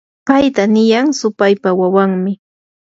[0.27, 2.33] payta niyan supaypa wawanmi.